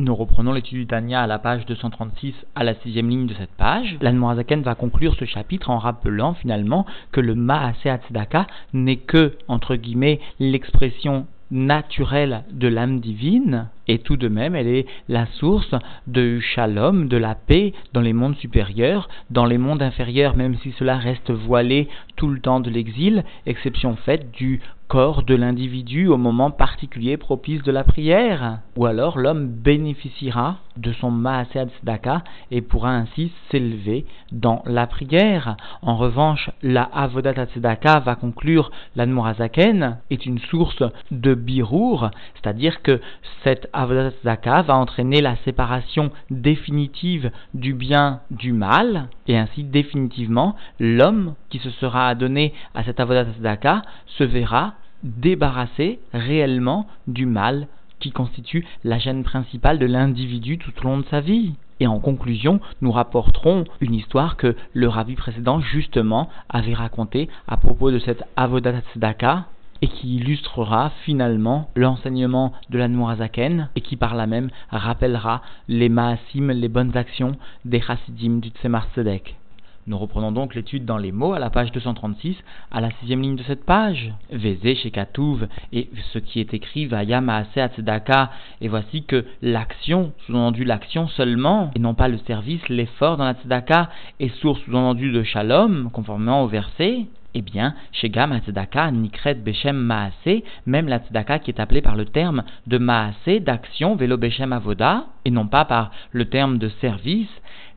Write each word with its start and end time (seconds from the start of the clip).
Nous 0.00 0.14
reprenons 0.14 0.54
l'étude 0.54 0.78
du 0.78 0.86
Tania 0.86 1.20
à 1.20 1.26
la 1.26 1.38
page 1.38 1.66
236 1.66 2.32
à 2.54 2.64
la 2.64 2.74
sixième 2.76 3.10
ligne 3.10 3.26
de 3.26 3.34
cette 3.34 3.50
page. 3.50 3.98
L'Anmoazaken 4.00 4.62
va 4.62 4.74
conclure 4.74 5.14
ce 5.14 5.26
chapitre 5.26 5.68
en 5.68 5.76
rappelant 5.76 6.32
finalement 6.32 6.86
que 7.12 7.20
le 7.20 7.34
Maase 7.34 7.74
Tzedaka 7.84 8.46
n'est 8.72 8.96
que, 8.96 9.36
entre 9.46 9.76
guillemets, 9.76 10.18
l'expression 10.38 11.26
naturelle 11.50 12.44
de 12.50 12.66
l'âme 12.66 13.00
divine, 13.00 13.68
et 13.88 13.98
tout 13.98 14.16
de 14.16 14.28
même 14.28 14.54
elle 14.54 14.68
est 14.68 14.86
la 15.08 15.26
source 15.26 15.74
de 16.06 16.40
shalom, 16.40 17.08
de 17.08 17.16
la 17.16 17.34
paix 17.34 17.72
dans 17.92 18.00
les 18.00 18.12
mondes 18.12 18.36
supérieurs, 18.36 19.08
dans 19.30 19.46
les 19.46 19.58
mondes 19.58 19.82
inférieurs, 19.82 20.36
même 20.36 20.56
si 20.62 20.72
cela 20.72 20.96
reste 20.96 21.30
voilé 21.30 21.88
tout 22.16 22.28
le 22.28 22.40
temps 22.40 22.60
de 22.60 22.70
l'exil, 22.70 23.24
exception 23.46 23.96
faite 23.96 24.30
du 24.32 24.60
corps 24.90 25.22
de 25.22 25.36
l'individu 25.36 26.08
au 26.08 26.16
moment 26.16 26.50
particulier 26.50 27.16
propice 27.16 27.62
de 27.62 27.70
la 27.70 27.84
prière. 27.84 28.58
Ou 28.76 28.86
alors 28.86 29.18
l'homme 29.18 29.46
bénéficiera 29.46 30.56
de 30.76 30.92
son 30.94 31.12
Maaseh 31.12 31.66
Tzedaka 31.66 32.24
et 32.50 32.60
pourra 32.60 32.90
ainsi 32.90 33.32
s'élever 33.50 34.04
dans 34.32 34.64
la 34.66 34.88
prière. 34.88 35.56
En 35.82 35.96
revanche, 35.96 36.50
la 36.62 36.82
Avodat 36.82 37.46
Tzedaka 37.46 38.00
va 38.00 38.16
conclure 38.16 38.72
l'Anmorazaken 38.96 39.98
est 40.10 40.26
une 40.26 40.40
source 40.40 40.82
de 41.12 41.34
birour, 41.34 42.10
c'est-à-dire 42.34 42.82
que 42.82 43.00
cette 43.44 43.69
Avodat 43.72 44.10
Tzedaka 44.10 44.62
va 44.62 44.76
entraîner 44.76 45.20
la 45.20 45.36
séparation 45.44 46.10
définitive 46.30 47.30
du 47.54 47.74
bien 47.74 48.20
du 48.30 48.52
mal 48.52 49.08
et 49.26 49.36
ainsi 49.36 49.64
définitivement 49.64 50.56
l'homme 50.78 51.34
qui 51.48 51.58
se 51.58 51.70
sera 51.70 52.14
donné 52.14 52.52
à 52.74 52.84
cette 52.84 53.00
Avodat 53.00 53.24
Tzedaka 53.24 53.82
se 54.06 54.24
verra 54.24 54.74
débarrassé 55.02 56.00
réellement 56.12 56.86
du 57.06 57.26
mal 57.26 57.66
qui 58.00 58.10
constitue 58.10 58.66
la 58.84 58.98
gêne 58.98 59.24
principale 59.24 59.78
de 59.78 59.86
l'individu 59.86 60.58
tout 60.58 60.72
au 60.80 60.84
long 60.84 60.98
de 60.98 61.06
sa 61.10 61.20
vie. 61.20 61.54
Et 61.78 61.86
en 61.86 61.98
conclusion, 61.98 62.60
nous 62.82 62.92
rapporterons 62.92 63.64
une 63.80 63.94
histoire 63.94 64.36
que 64.36 64.54
le 64.74 64.88
rabbi 64.88 65.14
précédent 65.14 65.60
justement 65.60 66.28
avait 66.48 66.74
racontée 66.74 67.28
à 67.48 67.56
propos 67.56 67.90
de 67.90 67.98
cette 67.98 68.24
Avodat 68.36 68.82
et 69.82 69.88
qui 69.88 70.16
illustrera 70.16 70.90
finalement 71.04 71.70
l'enseignement 71.74 72.52
de 72.70 72.78
la 72.78 72.88
Noirazaken 72.88 73.68
et 73.76 73.80
qui 73.80 73.96
par 73.96 74.14
là 74.14 74.26
même 74.26 74.50
rappellera 74.70 75.42
les 75.68 75.88
maasim, 75.88 76.52
les 76.52 76.68
bonnes 76.68 76.96
actions 76.96 77.36
des 77.64 77.80
chassidim 77.80 78.38
du 78.38 78.50
Tzemar 78.50 78.86
Tzedek. 78.94 79.36
Nous 79.86 79.96
reprenons 79.96 80.30
donc 80.30 80.54
l'étude 80.54 80.84
dans 80.84 80.98
les 80.98 81.10
mots 81.10 81.32
à 81.32 81.38
la 81.38 81.48
page 81.48 81.72
236, 81.72 82.36
à 82.70 82.80
la 82.80 82.90
sixième 83.00 83.22
ligne 83.22 83.36
de 83.36 83.42
cette 83.42 83.64
page. 83.64 84.12
Vézé 84.30 84.74
chez 84.76 84.90
Katouv, 84.90 85.48
et 85.72 85.88
ce 86.12 86.18
qui 86.18 86.38
est 86.38 86.52
écrit, 86.52 86.86
Vaya 86.86 87.20
Maase 87.20 87.48
Tzedaka, 87.54 88.30
et 88.60 88.68
voici 88.68 89.04
que 89.04 89.24
l'action, 89.40 90.12
sous-entendu 90.26 90.64
l'action 90.64 91.08
seulement, 91.08 91.70
et 91.74 91.78
non 91.78 91.94
pas 91.94 92.08
le 92.08 92.18
service, 92.18 92.68
l'effort 92.68 93.16
dans 93.16 93.24
la 93.24 93.34
Tzedaka, 93.34 93.88
est 94.20 94.32
source 94.40 94.60
sous-entendu 94.60 95.10
de 95.12 95.22
Shalom, 95.22 95.90
conformément 95.90 96.44
au 96.44 96.46
verset. 96.46 97.06
Eh 97.34 97.42
bien, 97.42 97.74
chez 97.92 98.10
Gam 98.10 98.38
Nikret 98.92 99.34
Beshem 99.34 99.76
Maase, 99.76 100.42
même 100.66 100.88
la 100.88 100.98
Tzedaka 100.98 101.38
qui 101.38 101.50
est 101.50 101.60
appelée 101.60 101.82
par 101.82 101.96
le 101.96 102.04
terme 102.04 102.42
de 102.66 102.78
Maase, 102.78 103.40
d'action, 103.40 103.94
Velo 103.94 104.16
Beshem 104.16 104.52
Avoda, 104.52 105.06
et 105.24 105.30
non 105.30 105.46
pas 105.46 105.64
par 105.64 105.90
le 106.12 106.24
terme 106.24 106.58
de 106.58 106.68
service, 106.80 107.30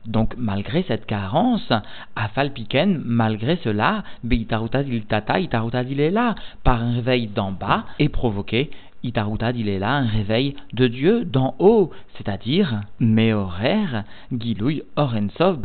donc, 0.05 0.33
malgré 0.37 0.83
cette 0.83 1.05
carence, 1.05 1.71
Afalpiken, 2.15 3.01
malgré 3.05 3.55
cela, 3.63 4.03
Beitaruta 4.23 4.83
tata, 5.07 5.39
Itaruta 5.39 5.83
là, 5.83 6.35
par 6.63 6.81
un 6.81 6.95
réveil 6.95 7.27
d'en 7.27 7.51
bas, 7.51 7.85
est 7.99 8.09
provoqué 8.09 8.69
Itarutad, 9.03 9.57
il 9.57 9.67
est 9.67 9.79
là, 9.79 9.95
un 9.95 10.07
réveil 10.07 10.55
de 10.73 10.87
Dieu 10.87 11.25
d'en 11.25 11.55
haut, 11.59 11.91
c'est-à-dire 12.15 12.81
Meorer, 12.99 14.03
Gilouy, 14.31 14.83
Orensov, 14.95 15.59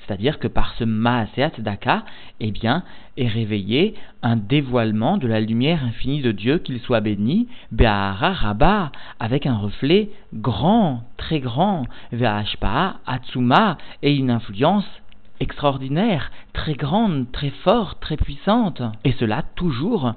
c'est-à-dire 0.00 0.38
que 0.38 0.48
par 0.48 0.74
ce 0.74 0.84
Maaseat 0.84 1.60
Daka, 1.60 2.04
eh 2.40 2.50
bien, 2.50 2.82
est 3.16 3.28
réveillé 3.28 3.94
un 4.22 4.36
dévoilement 4.36 5.18
de 5.18 5.28
la 5.28 5.40
lumière 5.40 5.84
infinie 5.84 6.20
de 6.20 6.32
Dieu, 6.32 6.58
qu'il 6.58 6.80
soit 6.80 7.00
béni, 7.00 7.48
Be'ahara 7.70 8.90
avec 9.20 9.46
un 9.46 9.56
reflet 9.56 10.10
grand, 10.34 11.02
très 11.16 11.40
grand, 11.40 11.84
Ve'ashpa, 12.12 12.96
Atsuma, 13.06 13.78
et 14.02 14.14
une 14.14 14.30
influence 14.30 14.88
extraordinaire, 15.40 16.30
très 16.52 16.74
grande, 16.74 17.30
très 17.32 17.50
forte, 17.50 18.00
très 18.00 18.16
puissante. 18.16 18.82
Et 19.04 19.12
cela 19.12 19.42
toujours 19.54 20.12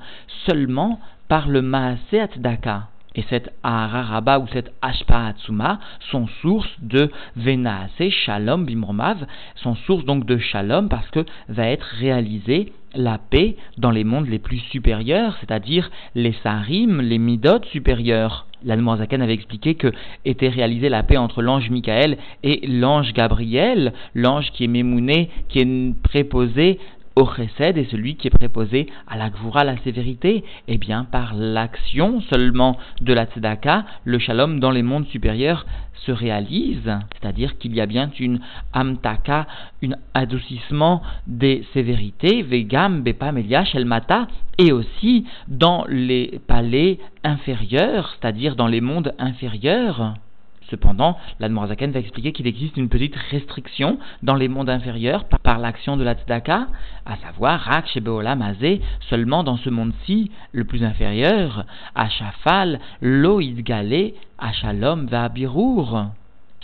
seulement 0.46 1.00
par 1.28 1.48
le 1.48 1.62
Maaseat 1.62 2.40
Daka. 2.40 2.88
Et 3.14 3.24
cette 3.30 3.54
Ahararaba 3.62 4.40
ou 4.40 4.48
cette 4.48 4.72
Ashpa 4.82 5.28
Atsuma 5.28 5.80
sont 6.12 6.28
source 6.42 6.70
de 6.82 7.12
Venaase 7.36 8.10
Shalom 8.10 8.66
Bimromav, 8.66 9.26
sont 9.56 9.76
source 9.76 10.06
donc 10.06 10.26
de 10.26 10.38
Shalom 10.38 10.88
parce 10.88 11.10
que 11.10 11.26
va 11.50 11.68
être 11.68 11.88
réalisée 12.00 12.72
la 12.94 13.18
paix 13.18 13.58
dans 13.78 13.92
les 13.92 14.06
mondes 14.06 14.28
les 14.28 14.40
plus 14.40 14.60
supérieurs, 14.60 15.36
c'est-à-dire 15.42 15.92
les 16.16 16.34
Sarim, 16.44 17.02
les 17.02 17.18
Midot 17.18 17.64
supérieurs. 17.72 18.46
L'Anmoazaken 18.64 19.22
avait 19.22 19.34
expliqué 19.34 19.76
que 19.76 19.92
était 20.26 20.50
réalisée 20.50 20.90
la 20.90 21.04
paix 21.04 21.18
entre 21.18 21.42
l'ange 21.42 21.70
Michael 21.70 22.18
et 22.44 22.66
l'ange 22.68 23.14
Gabriel, 23.14 23.94
l'ange 24.14 24.52
qui 24.52 24.66
est 24.66 24.68
mémouné, 24.68 25.30
qui 25.50 25.60
est 25.60 25.94
préposé 26.04 26.80
au 27.16 27.26
chesed 27.26 27.78
est 27.78 27.92
celui 27.92 28.16
qui 28.16 28.28
est 28.28 28.32
préposé 28.32 28.88
à 29.08 29.18
la 29.18 29.30
gvura, 29.30 29.64
la 29.64 29.78
sévérité, 29.78 30.38
et 30.38 30.44
eh 30.68 30.78
bien 30.78 31.04
par 31.04 31.34
l'action 31.36 32.22
seulement 32.22 32.78
de 33.02 33.14
la 33.14 33.26
tzedaka, 33.26 33.86
le 34.06 34.20
shalom 34.20 34.60
dans 34.60 34.72
les 34.72 34.84
mondes 34.84 35.08
supérieurs 35.08 35.66
se 36.06 36.12
réalise, 36.12 36.90
c'est-à-dire 37.14 37.58
qu'il 37.58 37.76
y 37.76 37.82
a 37.82 37.86
bien 37.86 38.10
une 38.20 38.40
amtaka, 38.74 39.48
un 39.84 39.92
adoucissement 40.14 41.02
des 41.28 41.64
sévérités, 41.74 42.42
vegam, 42.42 43.04
bepa, 43.04 43.32
melia, 43.32 43.66
shelmata, 43.66 44.28
et 44.58 44.72
aussi 44.72 45.26
dans 45.48 45.86
les 45.88 46.40
palais 46.48 47.00
inférieurs, 47.24 48.16
c'est-à-dire 48.20 48.56
dans 48.56 48.68
les 48.68 48.82
mondes 48.82 49.14
inférieurs. 49.20 50.16
Cependant, 50.70 51.18
l'Admorazaken 51.40 51.92
va 51.92 52.00
expliquer 52.00 52.32
qu'il 52.32 52.48
existe 52.48 52.78
une 52.78 52.90
petite 52.90 53.16
restriction 53.32 54.00
dans 54.24 54.36
les 54.36 54.48
mondes 54.48 54.70
inférieurs 54.70 55.26
par, 55.26 55.60
l'action 55.60 55.98
de 55.98 56.04
la 56.04 56.14
tzedaka, 56.14 56.68
à 57.06 57.18
savoir 57.18 57.60
Rak 57.60 57.88
Shebeola 57.88 58.36
Mazé, 58.36 58.82
seulement 59.10 59.44
dans 59.44 59.58
ce 59.58 59.70
monde-ci, 59.70 60.32
le 60.52 60.64
plus 60.64 60.84
inférieur, 60.84 61.66
à 61.96 62.10
Shafal, 62.10 62.80
Loïd 63.02 63.64
Galé, 63.64 64.16
Shalom 64.54 65.08
Vabirour. 65.08 66.08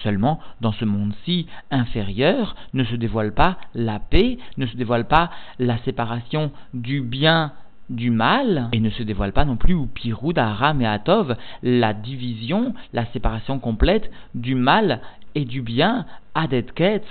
Seulement, 0.03 0.40
dans 0.62 0.72
ce 0.74 0.85
monde-ci 0.85 1.47
inférieur, 1.72 2.56
ne 2.74 2.84
se 2.84 2.96
dévoile 2.96 3.34
pas 3.34 3.58
la 3.74 4.00
paix, 4.00 4.38
ne 4.58 4.68
se 4.68 4.78
dévoile 4.78 5.08
pas 5.08 5.31
la 5.59 5.78
séparation 5.79 6.52
du 6.74 7.02
bien 7.02 7.52
du 7.89 8.11
mal 8.11 8.69
et 8.73 8.79
ne 8.79 8.89
se 8.89 9.03
dévoile 9.03 9.31
pas 9.31 9.45
non 9.45 9.55
plus 9.55 9.73
ou 9.73 9.85
Pirou 9.85 10.33
d'Aram 10.33 10.81
et 10.81 10.87
Atov, 10.87 11.35
la 11.63 11.93
division, 11.93 12.73
la 12.93 13.05
séparation 13.07 13.59
complète 13.59 14.11
du 14.35 14.55
mal 14.55 15.01
et 15.35 15.45
du 15.45 15.61
bien, 15.61 16.05
Adetket, 16.35 17.03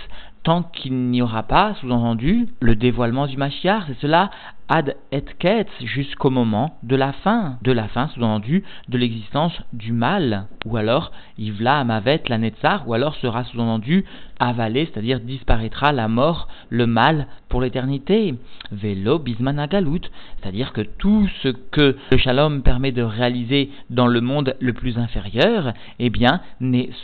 tant 0.46 0.62
qu'il 0.62 0.94
n'y 0.94 1.22
aura 1.22 1.42
pas, 1.42 1.74
sous-entendu, 1.80 2.46
le 2.60 2.76
dévoilement 2.76 3.26
du 3.26 3.36
Mashiach, 3.36 3.82
c'est 3.88 3.98
cela, 3.98 4.30
ad 4.68 4.94
et 5.10 5.24
ket, 5.40 5.66
jusqu'au 5.80 6.30
moment 6.30 6.78
de 6.84 6.94
la 6.94 7.12
fin, 7.12 7.58
de 7.62 7.72
la 7.72 7.88
fin, 7.88 8.06
sous-entendu, 8.14 8.62
de 8.88 8.96
l'existence 8.96 9.60
du 9.72 9.90
mal, 9.90 10.46
ou 10.64 10.76
alors, 10.76 11.10
Ivla 11.36 11.80
Amavet, 11.80 12.22
la 12.28 12.38
Netzar, 12.38 12.86
ou 12.86 12.94
alors 12.94 13.16
sera 13.16 13.42
sous-entendu 13.42 14.04
avalé, 14.38 14.86
c'est-à-dire 14.86 15.18
disparaîtra 15.18 15.90
la 15.90 16.06
mort, 16.06 16.46
le 16.70 16.86
mal, 16.86 17.26
pour 17.48 17.60
l'éternité. 17.60 18.36
Velo 18.70 19.18
Bisman 19.18 19.56
c'est-à-dire 19.56 20.72
que 20.72 20.82
tout 20.82 21.28
ce 21.42 21.48
que 21.48 21.96
le 22.12 22.18
Shalom 22.18 22.62
permet 22.62 22.92
de 22.92 23.02
réaliser 23.02 23.70
dans 23.90 24.06
le 24.06 24.20
monde 24.20 24.54
le 24.60 24.72
plus 24.74 24.96
inférieur, 24.96 25.72
eh 25.98 26.10
bien, 26.10 26.40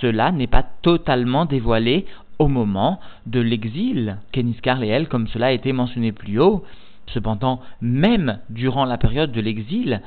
cela 0.01 0.31
n'est 0.31 0.47
pas 0.47 0.65
totalement 0.83 1.45
dévoilé 1.45 2.07
au 2.43 2.49
moment 2.49 3.01
de 3.27 3.41
l'exil. 3.41 4.19
Keniskar 4.33 4.83
elle, 4.83 5.09
comme 5.09 5.29
cela 5.29 5.47
a 5.47 5.53
été 5.53 5.73
mentionné 5.73 6.13
plus 6.13 6.39
haut, 6.39 6.65
Cependant, 7.09 7.61
même 7.81 8.39
durant 8.49 8.85
la 8.85 8.97
période 8.97 9.33
de 9.33 9.41
l'exil, 9.41 10.01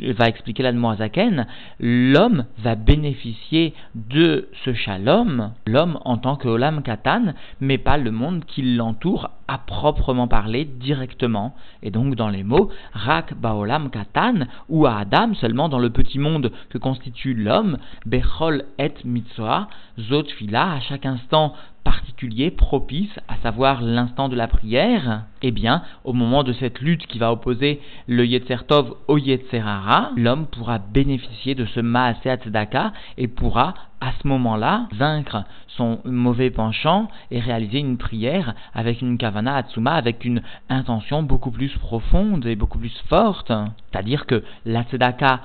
va 0.00 0.28
expliquer 0.28 0.62
l'Admoazaken, 0.62 1.46
l'homme 1.80 2.44
va 2.58 2.74
bénéficier 2.74 3.74
de 3.94 4.48
ce 4.64 4.72
shalom, 4.74 5.52
l'homme 5.66 5.98
en 6.04 6.18
tant 6.18 6.36
que 6.36 6.48
Olam 6.48 6.82
Katan, 6.82 7.34
mais 7.60 7.78
pas 7.78 7.96
le 7.96 8.10
monde 8.10 8.44
qui 8.44 8.62
l'entoure 8.76 9.30
à 9.48 9.58
proprement 9.58 10.28
parler 10.28 10.64
directement. 10.64 11.54
Et 11.82 11.90
donc 11.90 12.14
dans 12.14 12.28
les 12.28 12.42
mots, 12.42 12.70
Rak 12.92 13.34
Baolam 13.34 13.90
Katan, 13.90 14.46
ou 14.68 14.86
à 14.86 14.98
Adam, 14.98 15.34
seulement 15.34 15.68
dans 15.68 15.78
le 15.78 15.90
petit 15.90 16.18
monde 16.18 16.52
que 16.70 16.78
constitue 16.78 17.34
l'homme, 17.34 17.78
Bechol 18.06 18.64
et 18.78 18.92
Mitzvah, 19.04 19.68
Zot 19.98 20.24
Fila, 20.36 20.72
à 20.72 20.80
chaque 20.80 21.06
instant 21.06 21.54
particulier, 21.86 22.50
propice, 22.50 23.16
à 23.28 23.36
savoir 23.44 23.80
l'instant 23.80 24.28
de 24.28 24.34
la 24.34 24.48
prière, 24.48 25.22
eh 25.40 25.52
bien, 25.52 25.82
au 26.02 26.12
moment 26.12 26.42
de 26.42 26.52
cette 26.52 26.80
lutte 26.80 27.06
qui 27.06 27.20
va 27.20 27.30
opposer 27.30 27.80
le 28.08 28.26
Yetzertov 28.26 28.96
au 29.06 29.18
Yetzerara, 29.18 30.10
l'homme 30.16 30.46
pourra 30.46 30.78
bénéficier 30.78 31.54
de 31.54 31.64
ce 31.64 31.78
Maaseat 31.78 32.42
Tzedaka 32.42 32.92
et 33.18 33.28
pourra 33.28 33.74
à 34.00 34.12
ce 34.20 34.28
moment-là 34.28 34.88
vaincre 34.92 35.44
son 35.68 36.00
mauvais 36.04 36.50
penchant 36.50 37.08
et 37.30 37.40
réaliser 37.40 37.78
une 37.78 37.98
prière 37.98 38.54
avec 38.74 39.02
une 39.02 39.18
kavana 39.18 39.56
atsuma, 39.56 39.92
avec 39.92 40.24
une 40.24 40.42
intention 40.68 41.22
beaucoup 41.22 41.50
plus 41.50 41.76
profonde 41.78 42.46
et 42.46 42.56
beaucoup 42.56 42.78
plus 42.78 42.96
forte. 43.08 43.52
C'est-à-dire 43.90 44.26
que 44.26 44.42
la 44.64 44.82
tzedaka 44.84 45.40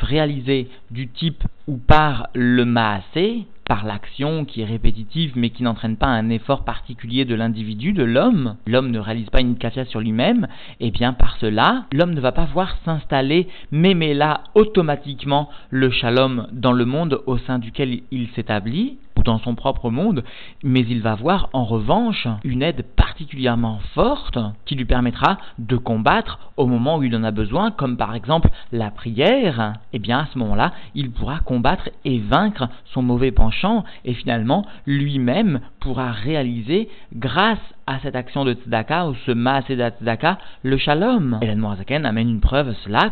réalisée 0.00 0.68
du 0.90 1.08
type 1.08 1.44
ou 1.66 1.78
par 1.78 2.28
le 2.34 2.64
maasé, 2.64 3.46
par 3.66 3.84
l'action 3.84 4.44
qui 4.44 4.62
est 4.62 4.66
répétitive 4.66 5.32
mais 5.36 5.50
qui 5.50 5.62
n'entraîne 5.62 5.96
pas 5.96 6.06
un 6.06 6.30
effort 6.30 6.64
particulier 6.64 7.24
de 7.24 7.34
l'individu, 7.34 7.92
de 7.92 8.04
l'homme, 8.04 8.56
l'homme 8.66 8.90
ne 8.90 8.98
réalise 8.98 9.30
pas 9.30 9.40
une 9.40 9.56
kafia 9.56 9.84
sur 9.84 10.00
lui-même, 10.00 10.46
et 10.80 10.88
eh 10.88 10.90
bien 10.90 11.12
par 11.12 11.36
cela, 11.38 11.84
l'homme 11.92 12.14
ne 12.14 12.20
va 12.20 12.32
pas 12.32 12.46
voir 12.46 12.76
s'installer, 12.84 13.48
mais 13.70 14.14
là 14.14 14.44
automatiquement 14.54 15.50
le 15.70 15.90
shalom 15.90 16.46
dans 16.52 16.72
le 16.72 16.84
monde 16.84 17.22
au 17.26 17.38
sein 17.38 17.58
duquel 17.58 18.00
il 18.10 18.28
s'établit, 18.30 18.98
dans 19.26 19.38
son 19.38 19.54
propre 19.54 19.90
monde, 19.90 20.24
mais 20.62 20.80
il 20.80 21.02
va 21.02 21.14
voir 21.14 21.50
en 21.52 21.64
revanche 21.64 22.26
une 22.44 22.62
aide 22.62 22.86
particulièrement 22.96 23.80
forte 23.94 24.38
qui 24.64 24.74
lui 24.74 24.84
permettra 24.84 25.38
de 25.58 25.76
combattre 25.76 26.38
au 26.56 26.66
moment 26.66 26.96
où 26.96 27.02
il 27.02 27.14
en 27.14 27.24
a 27.24 27.30
besoin, 27.30 27.70
comme 27.70 27.96
par 27.96 28.14
exemple 28.14 28.48
la 28.72 28.90
prière, 28.90 29.74
et 29.92 29.96
eh 29.96 29.98
bien 29.98 30.20
à 30.20 30.26
ce 30.32 30.38
moment-là, 30.38 30.72
il 30.94 31.10
pourra 31.10 31.40
combattre 31.40 31.90
et 32.04 32.18
vaincre 32.18 32.68
son 32.86 33.02
mauvais 33.02 33.32
penchant, 33.32 33.84
et 34.04 34.14
finalement 34.14 34.64
lui-même 34.86 35.60
pourra 35.80 36.12
réaliser, 36.12 36.88
grâce 37.14 37.58
à 37.86 38.00
cette 38.00 38.16
action 38.16 38.44
de 38.44 38.54
tzedaka, 38.54 39.08
ou 39.08 39.14
ce 39.26 39.32
maasé 39.32 39.76
de 39.76 39.88
tzedaka, 39.88 40.38
le 40.62 40.76
shalom. 40.76 41.38
Et 41.42 41.46
l'Admorazaken 41.46 42.04
amène 42.04 42.28
une 42.28 42.40
preuve 42.40 42.74
cela, 42.84 43.10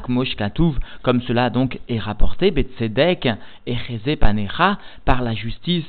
comme 1.02 1.20
cela 1.22 1.50
donc 1.50 1.78
est 1.88 1.99
rapporté, 1.99 2.50
betzedek 2.50 3.28
et 3.66 4.16
panecha, 4.16 4.78
par 5.05 5.22
la 5.22 5.34
justice, 5.34 5.84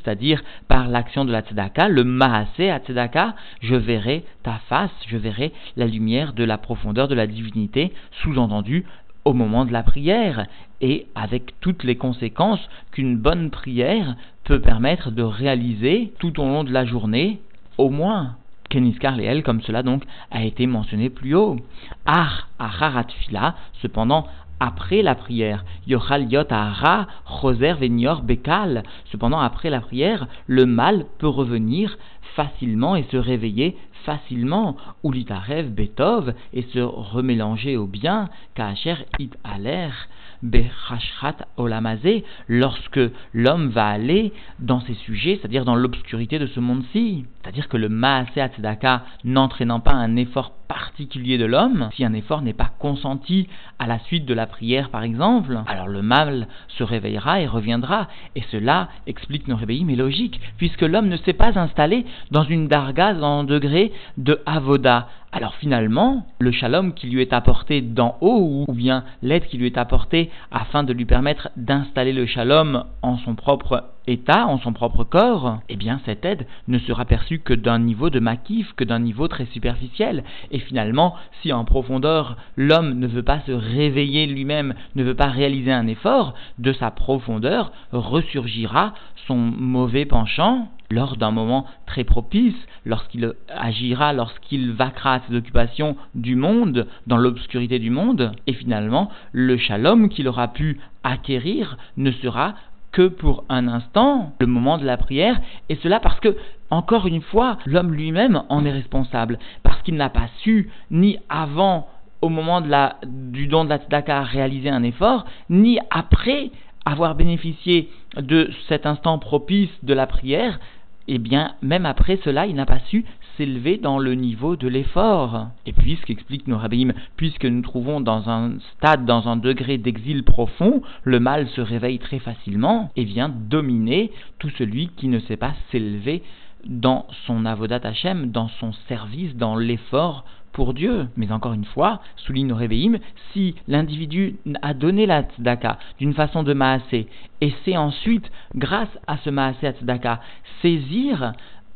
par 0.67 0.87
l'action 0.87 1.25
de 1.25 1.31
la 1.31 1.41
tzedaka, 1.41 1.87
le 1.87 2.03
maasé 2.03 2.69
à 2.69 2.79
tzedaka, 2.79 3.35
je 3.61 3.75
verrai 3.75 4.23
ta 4.43 4.59
face, 4.69 4.91
je 5.07 5.17
verrai 5.17 5.51
la 5.77 5.85
lumière 5.85 6.33
de 6.33 6.43
la 6.43 6.57
profondeur 6.57 7.07
de 7.07 7.15
la 7.15 7.27
divinité, 7.27 7.93
sous-entendu 8.21 8.85
au 9.25 9.33
moment 9.33 9.65
de 9.65 9.73
la 9.73 9.83
prière 9.83 10.45
et 10.81 11.07
avec 11.15 11.59
toutes 11.59 11.83
les 11.83 11.95
conséquences 11.95 12.69
qu'une 12.91 13.17
bonne 13.17 13.49
prière 13.49 14.15
peut 14.43 14.61
permettre 14.61 15.11
de 15.11 15.23
réaliser 15.23 16.13
tout 16.19 16.39
au 16.39 16.45
long 16.45 16.63
de 16.63 16.71
la 16.71 16.85
journée, 16.85 17.39
au 17.77 17.89
moins. 17.89 18.35
Keniskar 18.69 19.19
elle, 19.19 19.43
comme 19.43 19.61
cela 19.61 19.83
donc 19.83 20.03
a 20.31 20.43
été 20.43 20.65
mentionné 20.65 21.09
plus 21.09 21.35
haut. 21.35 21.57
Ar 22.05 22.49
acharat 22.57 23.07
fila, 23.21 23.55
cependant, 23.81 24.27
après 24.59 25.01
la 25.01 25.15
prière. 25.15 25.65
Yochal 25.87 26.31
yot 26.31 26.51
ara, 26.51 27.07
choser 27.25 27.73
venior 27.73 28.21
bekal. 28.21 28.83
Cependant, 29.11 29.39
après 29.39 29.69
la 29.69 29.81
prière, 29.81 30.27
le 30.47 30.65
mal 30.65 31.05
peut 31.19 31.27
revenir 31.27 31.97
facilement 32.35 32.95
et 32.95 33.03
se 33.11 33.17
réveiller 33.17 33.77
facilement, 34.05 34.77
ou 35.03 35.11
l'itarev 35.11 35.69
betov, 35.69 36.33
et 36.53 36.61
se 36.61 36.79
remélanger 36.79 37.75
au 37.75 37.87
bien, 37.87 38.29
kacher 38.53 38.97
it 39.19 39.35
l'air 39.59 40.07
Bechashrat 40.43 41.37
Olamazé, 41.57 42.23
lorsque 42.47 42.99
l'homme 43.33 43.69
va 43.69 43.87
aller 43.87 44.33
dans 44.59 44.79
ces 44.81 44.93
sujets, 44.93 45.37
c'est-à-dire 45.39 45.65
dans 45.65 45.75
l'obscurité 45.75 46.39
de 46.39 46.47
ce 46.47 46.59
monde-ci. 46.59 47.25
C'est-à-dire 47.41 47.69
que 47.69 47.77
le 47.77 47.89
Maaseh 47.89 48.47
Tzedaka 48.47 49.03
n'entraînant 49.23 49.79
pas 49.79 49.93
un 49.93 50.15
effort 50.15 50.51
particulier 50.67 51.37
de 51.37 51.45
l'homme, 51.45 51.89
si 51.95 52.03
un 52.03 52.13
effort 52.13 52.41
n'est 52.41 52.53
pas 52.53 52.71
consenti 52.79 53.47
à 53.77 53.85
la 53.85 53.99
suite 53.99 54.25
de 54.25 54.33
la 54.33 54.47
prière 54.47 54.89
par 54.89 55.03
exemple, 55.03 55.59
alors 55.67 55.87
le 55.87 56.01
mal 56.01 56.47
se 56.69 56.83
réveillera 56.83 57.41
et 57.41 57.47
reviendra. 57.47 58.07
Et 58.35 58.43
cela 58.51 58.89
explique 59.07 59.47
nos 59.47 59.55
réveils, 59.55 59.85
mais 59.85 59.95
logique, 59.95 60.39
puisque 60.57 60.81
l'homme 60.81 61.07
ne 61.07 61.17
s'est 61.17 61.33
pas 61.33 61.57
installé 61.57 62.05
dans 62.31 62.43
une 62.43 62.67
darga 62.67 63.15
en 63.15 63.43
degré 63.43 63.91
de 64.17 64.41
avoda. 64.45 65.07
Alors 65.35 65.55
finalement, 65.55 66.25
le 66.39 66.53
shalom 66.53 66.93
qui 66.93 67.07
lui 67.07 67.21
est 67.21 67.33
apporté 67.33 67.81
d'en 67.81 68.15
haut, 68.21 68.63
ou 68.69 68.73
bien 68.73 69.03
l'aide 69.21 69.45
qui 69.47 69.57
lui 69.57 69.65
est 69.65 69.77
apportée 69.77 70.31
afin 70.49 70.85
de 70.85 70.93
lui 70.93 71.03
permettre 71.03 71.49
d'installer 71.57 72.13
le 72.13 72.25
shalom 72.25 72.85
en 73.01 73.17
son 73.17 73.35
propre 73.35 73.83
état, 74.07 74.45
en 74.47 74.59
son 74.59 74.73
propre 74.73 75.03
corps, 75.03 75.59
eh 75.69 75.75
bien 75.75 75.99
cette 76.05 76.25
aide 76.25 76.45
ne 76.67 76.79
sera 76.79 77.05
perçue 77.05 77.39
que 77.39 77.53
d'un 77.53 77.79
niveau 77.79 78.09
de 78.09 78.19
maquif, 78.19 78.73
que 78.73 78.83
d'un 78.83 78.99
niveau 78.99 79.27
très 79.27 79.45
superficiel. 79.45 80.23
Et 80.51 80.59
finalement, 80.59 81.15
si 81.41 81.51
en 81.53 81.65
profondeur 81.65 82.37
l'homme 82.55 82.99
ne 82.99 83.07
veut 83.07 83.23
pas 83.23 83.41
se 83.41 83.51
réveiller 83.51 84.27
lui-même, 84.27 84.73
ne 84.95 85.03
veut 85.03 85.15
pas 85.15 85.27
réaliser 85.27 85.71
un 85.71 85.87
effort, 85.87 86.33
de 86.59 86.73
sa 86.73 86.91
profondeur 86.91 87.71
ressurgira 87.91 88.93
son 89.27 89.35
mauvais 89.35 90.05
penchant 90.05 90.69
lors 90.91 91.17
d'un 91.17 91.31
moment 91.31 91.65
très 91.87 92.03
propice, 92.03 92.55
lorsqu'il 92.85 93.33
agira, 93.49 94.13
lorsqu'il 94.13 94.71
vaquera 94.71 95.21
ses 95.27 95.35
occupations 95.35 95.97
du 96.13 96.35
monde, 96.35 96.87
dans 97.07 97.17
l'obscurité 97.17 97.79
du 97.79 97.89
monde, 97.89 98.33
et 98.45 98.53
finalement, 98.53 99.09
le 99.31 99.57
shalom 99.57 100.09
qu'il 100.09 100.27
aura 100.27 100.49
pu 100.49 100.79
acquérir 101.03 101.77
ne 101.97 102.11
sera 102.11 102.55
que 102.95 103.09
pour 103.09 103.43
un 103.49 103.67
instant, 103.67 104.31
le 104.39 104.47
moment 104.47 104.77
de 104.77 104.85
la 104.85 104.95
prière, 104.95 105.37
et 105.67 105.75
cela 105.83 105.99
parce 105.99 106.19
que, 106.21 106.37
encore 106.69 107.07
une 107.07 107.21
fois, 107.21 107.57
l'homme 107.65 107.93
lui-même 107.93 108.43
en 108.47 108.63
est 108.63 108.71
responsable, 108.71 109.37
parce 109.63 109.81
qu'il 109.81 109.95
n'a 109.95 110.09
pas 110.09 110.29
su, 110.39 110.71
ni 110.89 111.19
avant, 111.27 111.89
au 112.21 112.29
moment 112.29 112.61
du 112.61 113.47
don 113.47 113.65
de 113.65 113.69
la 113.69 113.79
tzedaka, 113.79 114.23
réaliser 114.23 114.69
un 114.69 114.81
effort, 114.81 115.25
ni 115.49 115.77
après 115.91 116.51
avoir 116.85 117.15
bénéficié 117.15 117.89
de 118.15 118.49
cet 118.69 118.85
instant 118.85 119.19
propice 119.19 119.71
de 119.83 119.93
la 119.93 120.07
prière, 120.07 120.57
eh 121.07 121.17
bien, 121.17 121.53
même 121.61 121.85
après 121.85 122.19
cela, 122.23 122.45
il 122.45 122.55
n'a 122.55 122.65
pas 122.65 122.79
su 122.79 123.05
s'élever 123.37 123.77
dans 123.77 123.99
le 123.99 124.15
niveau 124.15 124.55
de 124.55 124.67
l'effort. 124.67 125.47
Et 125.65 125.73
puisque, 125.73 126.09
explique 126.09 126.47
nos 126.47 126.57
rabbins, 126.57 126.93
puisque 127.17 127.45
nous 127.45 127.61
trouvons 127.61 128.01
dans 128.01 128.29
un 128.29 128.53
stade, 128.75 129.05
dans 129.05 129.27
un 129.27 129.35
degré 129.35 129.77
d'exil 129.77 130.23
profond, 130.23 130.81
le 131.03 131.19
mal 131.19 131.47
se 131.49 131.61
réveille 131.61 131.99
très 131.99 132.19
facilement 132.19 132.91
et 132.95 133.03
vient 133.03 133.29
dominer 133.29 134.11
tout 134.39 134.49
celui 134.57 134.89
qui 134.95 135.07
ne 135.07 135.19
sait 135.19 135.37
pas 135.37 135.53
s'élever 135.71 136.23
dans 136.65 137.05
son 137.27 137.45
avodat 137.45 137.81
Hashem, 137.83 138.31
dans 138.31 138.47
son 138.59 138.71
service, 138.87 139.35
dans 139.35 139.55
l'effort 139.55 140.25
Dieu. 140.73 141.07
Mais 141.17 141.31
encore 141.31 141.53
une 141.53 141.65
fois, 141.65 142.01
souligne 142.15 142.53
Rebbeim, 142.53 142.97
si 143.33 143.55
l'individu 143.67 144.35
a 144.61 144.73
donné 144.73 145.05
la 145.05 145.23
tzedaka 145.23 145.77
d'une 145.99 146.13
façon 146.13 146.43
de 146.43 146.53
maasé, 146.53 147.07
et 147.41 147.53
c'est 147.63 147.77
ensuite, 147.77 148.31
grâce 148.55 148.89
à 149.07 149.17
ce 149.17 149.29
maasé 149.29 149.67
à 149.67 150.19
saisir 150.61 151.33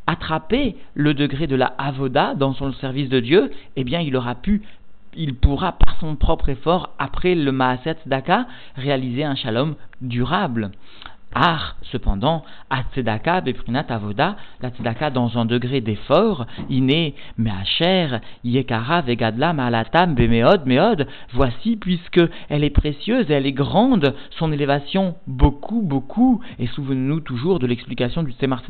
attraper 0.07 0.75
le 0.95 1.13
degré 1.13 1.45
de 1.45 1.55
la 1.55 1.73
avoda 1.77 2.33
dans 2.33 2.53
son 2.53 2.73
service 2.73 3.09
de 3.09 3.19
Dieu, 3.19 3.51
eh 3.75 3.83
bien 3.83 3.99
il 3.99 4.15
aura 4.15 4.35
pu 4.35 4.63
il 5.15 5.35
pourra 5.35 5.73
par 5.73 5.99
son 5.99 6.15
propre 6.15 6.49
effort, 6.49 6.91
après 6.99 7.35
le 7.35 7.51
Maaset 7.51 7.97
Daka, 8.05 8.47
réaliser 8.75 9.23
un 9.23 9.35
shalom 9.35 9.75
durable. 10.01 10.71
Ah, 11.35 11.75
cependant, 11.91 12.43
à 12.71 12.81
tzedaka, 12.91 13.41
beprinat 13.41 13.85
avoda, 13.89 14.35
la 14.61 14.71
tzedaka 14.71 15.11
dans 15.11 15.37
un 15.37 15.45
degré 15.45 15.79
d'effort, 15.79 16.47
iné, 16.71 17.13
meacher, 17.37 18.19
yekara, 18.43 19.01
vegadla, 19.01 19.53
malatam, 19.53 20.15
bemeod, 20.15 20.65
meod, 20.65 21.07
voici, 21.33 21.75
puisque 21.75 22.19
elle 22.49 22.63
est 22.63 22.71
précieuse, 22.71 23.29
elle 23.29 23.45
est 23.45 23.51
grande, 23.51 24.15
son 24.31 24.51
élévation 24.51 25.15
beaucoup, 25.27 25.83
beaucoup, 25.83 26.41
et 26.57 26.65
souvenez-nous 26.65 27.19
toujours 27.19 27.59
de 27.59 27.67
l'explication 27.67 28.23
du 28.23 28.31
Tzemar 28.31 28.63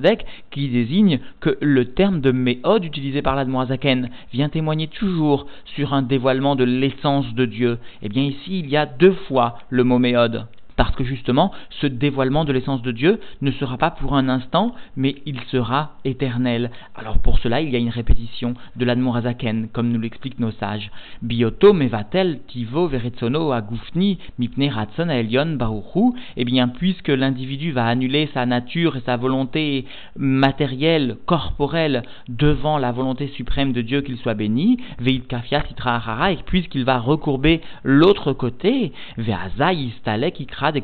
qui 0.52 0.68
désigne 0.68 1.20
que 1.40 1.58
le 1.62 1.86
terme 1.94 2.20
de 2.20 2.32
meod 2.32 2.84
utilisé 2.84 3.22
par 3.22 3.38
l'Admoazaken 3.38 4.10
vient 4.34 4.50
témoigner 4.50 4.88
toujours 4.88 5.46
sur 5.76 5.94
un 5.94 6.02
dévoilement 6.02 6.58
de 6.58 6.66
l'essence 6.66 7.34
de 7.34 7.46
Dieu. 7.46 7.80
Eh 8.02 8.10
bien 8.10 8.24
ici, 8.24 8.60
il 8.60 8.70
y 8.70 8.76
a 8.76 8.86
deux 8.86 9.14
fois 9.28 9.60
le 9.70 9.86
mot 9.86 9.98
meod 9.98 10.46
parce 10.80 10.96
que 10.96 11.04
justement, 11.04 11.52
ce 11.82 11.88
dévoilement 11.88 12.46
de 12.46 12.54
l'essence 12.54 12.82
de 12.82 12.94
Dieu 12.94 13.20
ne 13.42 13.52
sera 13.52 13.78
pas 13.78 13.92
pour 13.92 14.16
un 14.16 14.30
instant, 14.30 14.74
mais 14.96 15.16
il 15.26 15.38
sera 15.52 15.98
éternel. 16.06 16.72
Alors 16.96 17.18
pour 17.18 17.40
cela, 17.40 17.60
il 17.60 17.70
y 17.70 17.76
a 17.76 17.80
une 17.80 17.90
répétition 17.90 18.54
de 18.78 18.86
l'Admorazaken, 18.86 19.68
comme 19.74 19.92
nous 19.92 20.00
l'expliquent 20.00 20.40
nos 20.40 20.52
sages. 20.52 20.90
Bioto 21.22 21.74
mevatel 21.74 22.40
tivo 22.48 22.88
veretsono 22.88 23.52
agufni 23.52 24.20
mipne 24.38 24.70
ratson 24.70 25.10
elion 25.10 25.58
baruchu. 25.58 26.14
Eh 26.38 26.46
bien, 26.46 26.70
puisque 26.70 27.10
l'individu 27.10 27.74
va 27.74 27.86
annuler 27.86 28.30
sa 28.34 28.46
nature 28.46 28.96
et 28.96 29.02
sa 29.02 29.18
volonté 29.18 29.84
matérielle, 30.16 31.18
corporelle, 31.26 32.04
devant 32.30 32.78
la 32.78 32.94
volonté 32.94 33.28
suprême 33.28 33.74
de 33.74 33.82
Dieu 33.82 34.00
qu'il 34.00 34.18
soit 34.18 34.34
béni, 34.34 34.78
veit 34.98 35.20
kafia 35.28 35.60
titra 35.60 36.32
et 36.32 36.38
puisqu'il 36.46 36.86
va 36.86 37.00
recourber 37.00 37.60
l'autre 37.84 38.32
côté, 38.32 38.94
veaza 39.18 39.74
istalek 39.74 40.40
ikra 40.40 40.69
des 40.72 40.82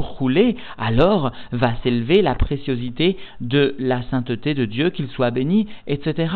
roulé, 0.00 0.56
alors 0.78 1.32
va 1.52 1.74
s'élever 1.82 2.22
la 2.22 2.34
préciosité 2.34 3.16
de 3.40 3.74
la 3.78 4.02
sainteté 4.10 4.54
de 4.54 4.64
Dieu, 4.64 4.90
qu'il 4.90 5.08
soit 5.08 5.30
béni, 5.30 5.68
etc. 5.86 6.32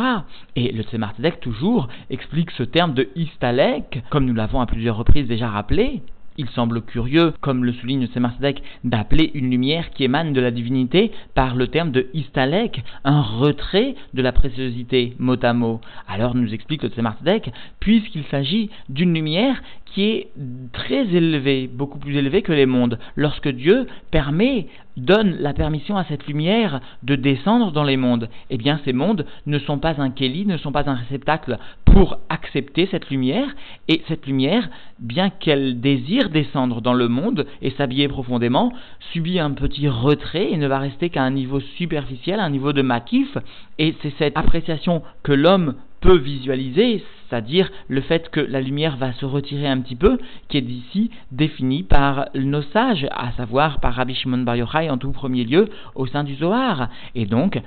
Et 0.56 0.72
le 0.72 0.82
Tzemar 0.82 1.14
toujours 1.40 1.88
explique 2.10 2.50
ce 2.52 2.62
terme 2.62 2.94
de 2.94 3.08
istalek, 3.16 4.02
comme 4.10 4.26
nous 4.26 4.34
l'avons 4.34 4.60
à 4.60 4.66
plusieurs 4.66 4.96
reprises 4.96 5.26
déjà 5.26 5.48
rappelé. 5.48 6.02
Il 6.40 6.48
semble 6.48 6.80
curieux, 6.80 7.34
comme 7.42 7.64
le 7.64 7.72
souligne 7.74 8.06
Tzemar 8.06 8.32
d'appeler 8.84 9.30
une 9.34 9.50
lumière 9.50 9.90
qui 9.90 10.04
émane 10.04 10.32
de 10.32 10.40
la 10.40 10.50
divinité 10.50 11.12
par 11.34 11.54
le 11.54 11.68
terme 11.68 11.90
de 11.90 12.06
istalek, 12.14 12.82
un 13.04 13.20
retrait 13.20 13.94
de 14.14 14.22
la 14.22 14.32
préciosité 14.32 15.14
mot 15.18 15.36
à 15.42 15.52
mot. 15.52 15.82
Alors 16.08 16.34
nous 16.34 16.54
explique 16.54 16.82
le 16.82 16.88
Tzemar 16.88 17.16
puisqu'il 17.78 18.24
s'agit 18.30 18.70
d'une 18.88 19.12
lumière 19.12 19.60
qui 19.90 20.04
est 20.04 20.28
très 20.72 21.06
élevée, 21.14 21.68
beaucoup 21.72 21.98
plus 21.98 22.16
élevée 22.16 22.42
que 22.42 22.52
les 22.52 22.66
mondes. 22.66 22.98
Lorsque 23.16 23.48
Dieu 23.48 23.86
permet, 24.10 24.68
donne 24.96 25.36
la 25.40 25.52
permission 25.52 25.96
à 25.96 26.04
cette 26.04 26.26
lumière 26.26 26.80
de 27.02 27.16
descendre 27.16 27.72
dans 27.72 27.82
les 27.82 27.96
mondes, 27.96 28.28
eh 28.50 28.56
bien 28.56 28.80
ces 28.84 28.92
mondes 28.92 29.26
ne 29.46 29.58
sont 29.58 29.78
pas 29.78 30.00
un 30.00 30.10
kéli, 30.10 30.46
ne 30.46 30.56
sont 30.58 30.72
pas 30.72 30.88
un 30.88 30.94
réceptacle 30.94 31.58
pour 31.84 32.18
accepter 32.28 32.88
cette 32.90 33.10
lumière, 33.10 33.48
et 33.88 34.02
cette 34.06 34.26
lumière, 34.26 34.68
bien 35.00 35.30
qu'elle 35.30 35.80
désire 35.80 36.30
descendre 36.30 36.80
dans 36.80 36.94
le 36.94 37.08
monde 37.08 37.46
et 37.62 37.70
s'habiller 37.70 38.06
profondément, 38.06 38.72
subit 39.12 39.40
un 39.40 39.50
petit 39.50 39.88
retrait 39.88 40.52
et 40.52 40.56
ne 40.56 40.68
va 40.68 40.78
rester 40.78 41.10
qu'à 41.10 41.22
un 41.22 41.30
niveau 41.30 41.60
superficiel, 41.60 42.38
un 42.38 42.50
niveau 42.50 42.72
de 42.72 42.82
makif, 42.82 43.36
et 43.78 43.94
c'est 44.02 44.14
cette 44.18 44.38
appréciation 44.38 45.02
que 45.24 45.32
l'homme 45.32 45.74
peut 46.00 46.18
visualiser, 46.18 47.02
c'est-à-dire 47.30 47.70
le 47.88 48.00
fait 48.00 48.28
que 48.30 48.40
la 48.40 48.60
lumière 48.60 48.96
va 48.96 49.12
se 49.12 49.24
retirer 49.24 49.68
un 49.68 49.80
petit 49.80 49.94
peu, 49.96 50.18
qui 50.48 50.56
est 50.58 50.62
d'ici 50.62 51.10
défini 51.30 51.84
par 51.84 52.28
nos 52.34 52.62
sages, 52.62 53.06
à 53.12 53.32
savoir 53.32 53.80
par 53.80 53.94
Rabbi 53.94 54.14
Shimon 54.14 54.38
Bar 54.38 54.56
Yochai 54.56 54.90
en 54.90 54.98
tout 54.98 55.12
premier 55.12 55.44
lieu 55.44 55.68
au 55.94 56.06
sein 56.06 56.24
du 56.24 56.34
Zohar. 56.34 56.88
Et 57.14 57.26
donc, 57.26 57.60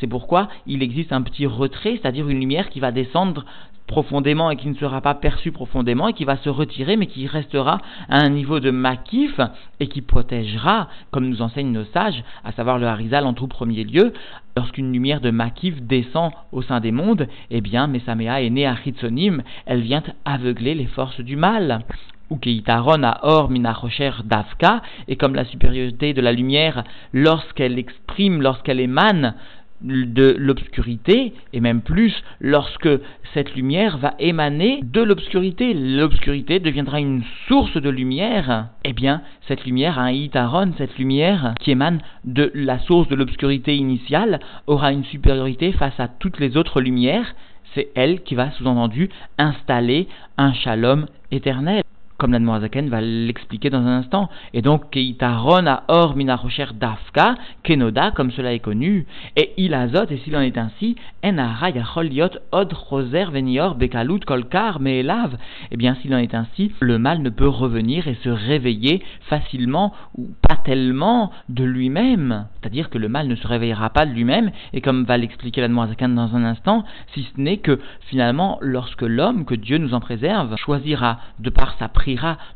c'est 0.00 0.06
pourquoi 0.06 0.48
il 0.66 0.82
existe 0.82 1.12
un 1.12 1.22
petit 1.22 1.46
retrait, 1.46 1.98
c'est-à-dire 2.00 2.28
une 2.28 2.40
lumière 2.40 2.68
qui 2.68 2.80
va 2.80 2.92
descendre 2.92 3.44
profondément 3.86 4.50
et 4.50 4.56
qui 4.56 4.68
ne 4.68 4.74
sera 4.74 5.00
pas 5.00 5.14
perçu 5.14 5.52
profondément 5.52 6.08
et 6.08 6.12
qui 6.12 6.24
va 6.24 6.36
se 6.36 6.48
retirer 6.48 6.96
mais 6.96 7.06
qui 7.06 7.26
restera 7.26 7.78
à 8.08 8.18
un 8.18 8.28
niveau 8.28 8.60
de 8.60 8.70
makif 8.70 9.40
et 9.80 9.88
qui 9.88 10.02
protégera, 10.02 10.88
comme 11.10 11.28
nous 11.28 11.42
enseignent 11.42 11.72
nos 11.72 11.84
sages, 11.84 12.22
à 12.44 12.52
savoir 12.52 12.78
le 12.78 12.86
Harizal 12.86 13.26
en 13.26 13.32
tout 13.32 13.48
premier 13.48 13.84
lieu, 13.84 14.12
lorsqu'une 14.56 14.92
lumière 14.92 15.20
de 15.20 15.30
makif 15.30 15.80
descend 15.82 16.32
au 16.52 16.62
sein 16.62 16.80
des 16.80 16.92
mondes, 16.92 17.28
eh 17.50 17.60
bien 17.60 17.86
Mesamea 17.86 18.42
est 18.42 18.50
née 18.50 18.66
à 18.66 18.76
Chitsonim, 18.76 19.42
elle 19.66 19.80
vient 19.80 20.02
aveugler 20.24 20.74
les 20.74 20.86
forces 20.86 21.20
du 21.20 21.36
mal. 21.36 21.80
Ou 22.28 22.38
keitaron 22.38 23.04
a 23.04 23.20
or 23.22 23.50
minachocher 23.50 24.10
dafka, 24.24 24.82
et 25.06 25.14
comme 25.14 25.36
la 25.36 25.44
supériorité 25.44 26.12
de 26.12 26.20
la 26.20 26.32
lumière, 26.32 26.82
lorsqu'elle 27.12 27.78
exprime, 27.78 28.42
lorsqu'elle 28.42 28.80
émane 28.80 29.34
de 29.82 30.34
l'obscurité, 30.38 31.32
et 31.52 31.60
même 31.60 31.82
plus 31.82 32.14
lorsque 32.40 32.88
cette 33.34 33.54
lumière 33.54 33.98
va 33.98 34.14
émaner 34.18 34.80
de 34.82 35.02
l'obscurité. 35.02 35.74
L'obscurité 35.74 36.60
deviendra 36.60 37.00
une 37.00 37.22
source 37.48 37.76
de 37.76 37.90
lumière. 37.90 38.68
Eh 38.84 38.92
bien, 38.92 39.22
cette 39.48 39.64
lumière, 39.64 39.98
un 39.98 40.10
itaron, 40.10 40.72
cette 40.78 40.98
lumière 40.98 41.54
qui 41.60 41.70
émane 41.70 42.00
de 42.24 42.50
la 42.54 42.78
source 42.78 43.08
de 43.08 43.14
l'obscurité 43.14 43.76
initiale, 43.76 44.40
aura 44.66 44.92
une 44.92 45.04
supériorité 45.04 45.72
face 45.72 45.98
à 45.98 46.08
toutes 46.08 46.40
les 46.40 46.56
autres 46.56 46.80
lumières. 46.80 47.34
C'est 47.74 47.88
elle 47.94 48.22
qui 48.22 48.34
va, 48.34 48.50
sous-entendu, 48.52 49.10
installer 49.38 50.08
un 50.38 50.52
shalom 50.54 51.06
éternel 51.30 51.82
comme 52.26 52.44
la 52.44 52.60
Zaken 52.60 52.88
va 52.88 53.00
l'expliquer 53.00 53.70
dans 53.70 53.82
un 53.82 53.98
instant. 53.98 54.28
Et 54.52 54.60
donc, 54.60 54.90
Keitaron 54.90 55.66
a 55.66 55.84
or 55.86 56.16
minarocher 56.16 56.66
dafka, 56.74 57.36
Kenoda, 57.62 58.10
comme 58.10 58.32
cela 58.32 58.52
est 58.52 58.58
connu, 58.58 59.06
et 59.36 59.52
il 59.56 59.74
azote, 59.74 60.10
et 60.10 60.18
s'il 60.18 60.36
en 60.36 60.40
est 60.40 60.58
ainsi, 60.58 60.96
enara 61.22 61.70
yachol 61.70 62.10
od 62.50 62.72
roser 62.72 63.26
venior 63.30 63.76
bekalut 63.76 64.24
kolkar 64.24 64.80
meelav. 64.80 65.36
Eh 65.70 65.76
bien, 65.76 65.94
s'il 66.02 66.12
en 66.14 66.18
est 66.18 66.34
ainsi, 66.34 66.72
le 66.80 66.98
mal 66.98 67.22
ne 67.22 67.30
peut 67.30 67.48
revenir 67.48 68.08
et 68.08 68.16
se 68.24 68.28
réveiller 68.28 69.04
facilement 69.28 69.92
ou 70.18 70.28
pas 70.48 70.56
tellement 70.56 71.30
de 71.48 71.62
lui-même. 71.62 72.46
C'est-à-dire 72.60 72.90
que 72.90 72.98
le 72.98 73.08
mal 73.08 73.28
ne 73.28 73.36
se 73.36 73.46
réveillera 73.46 73.90
pas 73.90 74.04
de 74.04 74.10
lui-même, 74.10 74.50
et 74.72 74.80
comme 74.80 75.04
va 75.04 75.16
l'expliquer 75.16 75.60
la 75.60 75.86
Zaken 75.86 76.16
dans 76.16 76.34
un 76.34 76.44
instant, 76.44 76.84
si 77.14 77.22
ce 77.22 77.40
n'est 77.40 77.58
que 77.58 77.78
finalement, 78.08 78.58
lorsque 78.62 79.02
l'homme, 79.02 79.44
que 79.44 79.54
Dieu 79.54 79.78
nous 79.78 79.94
en 79.94 80.00
préserve, 80.00 80.56
choisira 80.56 81.20
de 81.38 81.50
par 81.50 81.76
sa 81.78 81.88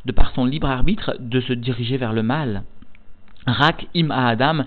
de 0.04 0.12
par 0.12 0.32
son 0.32 0.44
libre 0.44 0.68
arbitre, 0.68 1.16
de 1.18 1.40
se 1.40 1.52
diriger 1.52 1.96
vers 1.96 2.12
le 2.12 2.22
mal. 2.22 2.62
Rak 3.46 3.86
im 3.96 4.10
Adam 4.10 4.64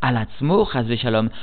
alatzmo. 0.00 0.68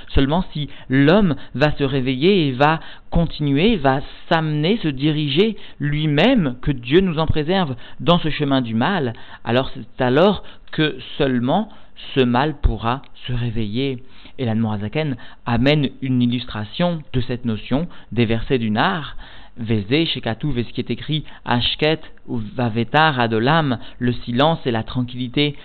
Seulement 0.09 0.45
si 0.53 0.69
l'homme 0.89 1.35
va 1.55 1.71
se 1.77 1.83
réveiller 1.83 2.47
et 2.47 2.51
va 2.51 2.79
continuer, 3.09 3.75
va 3.75 3.99
s'amener, 4.29 4.77
se 4.77 4.87
diriger 4.87 5.57
lui-même, 5.79 6.55
que 6.61 6.71
Dieu 6.71 7.01
nous 7.01 7.19
en 7.19 7.27
préserve 7.27 7.75
dans 7.99 8.19
ce 8.19 8.29
chemin 8.29 8.61
du 8.61 8.75
mal, 8.75 9.13
alors 9.43 9.69
c'est 9.73 10.01
alors 10.01 10.43
que 10.71 10.97
seulement 11.17 11.69
ce 12.15 12.21
mal 12.21 12.55
pourra 12.61 13.01
se 13.27 13.33
réveiller. 13.33 14.03
Et 14.39 14.45
la 14.45 14.55
amène 15.45 15.89
une 16.01 16.21
illustration 16.21 17.03
de 17.13 17.21
cette 17.21 17.45
notion 17.45 17.87
des 18.11 18.25
versets 18.25 18.57
du 18.57 18.71
Nar. 18.71 19.15
Vézé, 19.57 20.07
Shekatu, 20.07 20.47
ce 20.55 20.73
qui 20.73 20.81
est 20.81 20.89
écrit 20.89 21.23
Ashket 21.45 22.01
ou 22.27 22.41
Vavetar 22.55 23.19
Adolam, 23.19 23.77
le 23.99 24.11
silence 24.11 24.59
et 24.65 24.71
la 24.71 24.81
tranquillité 24.81 25.55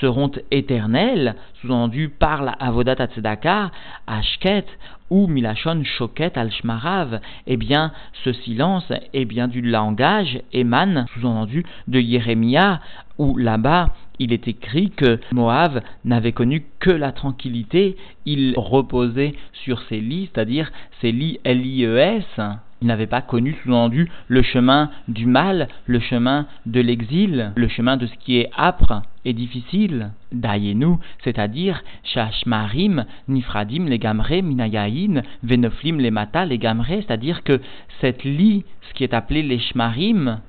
seront 0.00 0.32
éternels, 0.50 1.36
sous-entendu 1.60 2.08
par 2.08 2.42
la 2.42 2.52
Avodat 2.52 3.06
Tzedaka, 3.06 3.70
Ashket 4.08 4.66
ou 5.10 5.28
Milachon 5.28 5.84
Shoket 5.84 6.36
al 6.36 6.50
Shmarav, 6.50 7.20
eh 7.46 7.56
bien, 7.56 7.92
ce 8.24 8.32
silence, 8.32 8.92
eh 9.12 9.24
bien, 9.24 9.46
du 9.46 9.62
langage 9.62 10.40
émane, 10.52 11.06
sous-entendu, 11.14 11.64
de 11.86 12.00
Jérémia, 12.00 12.80
où 13.18 13.36
là-bas, 13.36 13.90
il 14.18 14.32
est 14.32 14.48
écrit 14.48 14.90
que 14.90 15.20
Moab 15.30 15.82
n'avait 16.04 16.32
connu 16.32 16.64
que 16.80 16.90
la 16.90 17.12
tranquillité, 17.12 17.96
il 18.24 18.54
reposait 18.56 19.34
sur 19.52 19.80
ses 19.82 20.00
lits, 20.00 20.30
c'est-à-dire 20.34 20.72
ses 21.00 21.12
lits 21.12 21.38
L-I-E-S, 21.44 22.40
il 22.82 22.88
n'avait 22.88 23.06
pas 23.06 23.22
connu, 23.22 23.56
sous-entendu, 23.62 24.10
le 24.28 24.42
chemin 24.42 24.90
du 25.08 25.26
mal, 25.26 25.68
le 25.86 25.98
chemin 25.98 26.46
de 26.66 26.80
l'exil, 26.80 27.52
le 27.56 27.68
chemin 27.68 27.96
de 27.96 28.06
ce 28.06 28.14
qui 28.16 28.38
est 28.38 28.50
âpre 28.56 29.02
et 29.24 29.32
difficile. 29.32 30.10
Dayenu, 30.32 30.96
c'est-à-dire 31.24 31.82
Shashmarim, 32.04 33.06
Nifradim, 33.28 33.86
les 33.86 33.98
gamré, 33.98 34.42
Minayahin, 34.42 35.22
Venoflim, 35.42 35.98
les 35.98 36.10
mata, 36.10 36.46
c'est-à-dire 36.46 37.42
que 37.42 37.60
cette 38.00 38.24
lit, 38.24 38.64
ce 38.88 38.94
qui 38.94 39.04
est 39.04 39.14
appelé 39.14 39.42
les 39.42 39.58
Shmarim, 39.58 40.40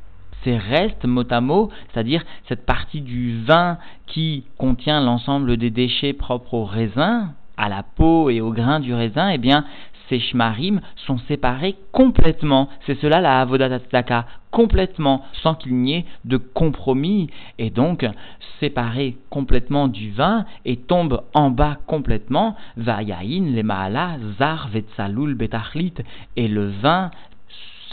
ces 0.43 0.57
restes 0.57 1.05
mot 1.05 1.23
à 1.29 1.41
mot, 1.41 1.69
c'est-à-dire 1.91 2.23
cette 2.47 2.65
partie 2.65 3.01
du 3.01 3.41
vin 3.43 3.77
qui 4.05 4.43
contient 4.57 5.01
l'ensemble 5.01 5.57
des 5.57 5.71
déchets 5.71 6.13
propres 6.13 6.53
au 6.53 6.65
raisin, 6.65 7.33
à 7.57 7.69
la 7.69 7.83
peau 7.83 8.29
et 8.29 8.39
au 8.39 8.51
grain 8.51 8.79
du 8.79 8.93
raisin, 8.93 9.29
eh 9.29 9.39
bien, 9.39 9.65
ces 10.09 10.19
shmarim 10.19 10.81
sont 11.05 11.17
séparés 11.27 11.75
complètement. 11.91 12.69
C'est 12.85 12.99
cela 12.99 13.21
la 13.21 13.41
avodat 13.41 13.79
complètement, 14.51 15.23
sans 15.43 15.55
qu'il 15.55 15.75
n'y 15.75 15.95
ait 15.95 16.05
de 16.25 16.37
compromis, 16.37 17.29
et 17.59 17.69
donc 17.69 18.05
séparés 18.59 19.17
complètement 19.29 19.87
du 19.87 20.11
vin 20.11 20.45
et 20.65 20.77
tombent 20.77 21.21
en 21.33 21.49
bas 21.49 21.77
complètement. 21.85 22.55
Vayain 22.75 23.51
le 23.55 23.61
maala 23.63 24.17
zar 24.39 24.69
vetzalul 24.69 25.35
betachlit, 25.35 25.93
et 26.35 26.47
le 26.47 26.69
vin 26.69 27.11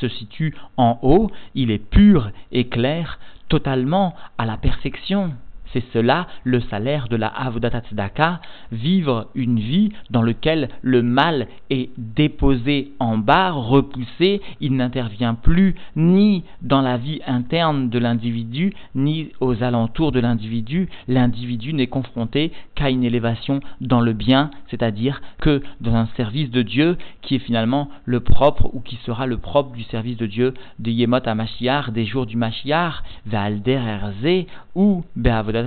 se 0.01 0.09
situe 0.09 0.55
en 0.77 0.99
haut, 1.03 1.31
il 1.55 1.71
est 1.71 1.79
pur 1.79 2.31
et 2.53 2.69
clair, 2.69 3.19
totalement 3.49 4.15
à 4.39 4.47
la 4.47 4.57
perfection. 4.57 5.35
C'est 5.75 5.85
cela 5.93 6.29
le 6.45 6.61
salaire 6.61 7.09
de 7.09 7.17
la 7.17 7.27
Avodat 7.27 7.81
Tzedaka, 7.81 8.41
vivre 8.71 9.27
une 9.35 9.59
vie 9.59 9.91
dans 10.09 10.23
laquelle 10.23 10.69
le 10.83 11.03
mal 11.03 11.49
est 11.69 11.91
déposé 11.99 12.93
en 13.01 13.19
bas, 13.19 13.51
repoussé, 13.51 14.41
il 14.61 14.77
n'intervient 14.77 15.35
plus 15.35 15.75
ni 15.97 16.45
dans 16.63 16.81
la 16.81 16.97
vie 16.97 17.21
interne 17.27 17.91
de 17.91 17.99
l'individu, 17.99 18.73
ni 18.95 19.31
aux 19.41 19.65
alentours 19.65 20.13
de 20.13 20.21
l'individu. 20.21 20.89
L'individu 21.09 21.75
n'est 21.75 21.89
confronté 21.89 22.53
qu'à 22.77 22.89
une 22.91 23.03
élévation 23.03 23.59
dans 23.81 24.01
le 24.01 24.13
bien, 24.13 24.53
c'est-à-dire 24.71 25.21
que 25.41 25.61
dans 25.81 25.97
un 25.97 26.07
service 26.17 26.53
de 26.53 26.63
Dieu 26.63 26.97
qui 27.23 27.35
est 27.35 27.41
finalement 27.41 27.89
le 28.05 28.21
propre 28.21 28.71
ou 28.73 28.81
qui 28.81 28.97
sera 29.05 29.27
le 29.27 29.39
propre 29.39 29.75
du 29.75 29.83
service 29.83 30.19
de 30.19 30.27
Dieu 30.27 30.55
de 30.79 30.91
Yemot 30.93 31.19
à 31.25 31.35
Mashiach, 31.35 31.91
des 31.91 32.07
jours 32.07 32.27
du 32.27 32.37
Mashiach, 32.37 33.03
Ve'alder 33.27 33.73
Erze 33.73 34.47
ou 34.77 35.05
Be'avodat 35.17 35.64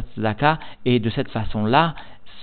et 0.85 0.99
de 0.99 1.09
cette 1.09 1.29
façon-là 1.29 1.95